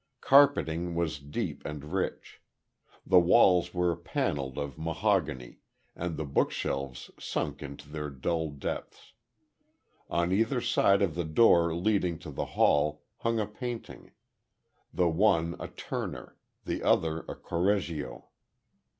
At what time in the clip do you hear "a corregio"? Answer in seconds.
17.29-18.29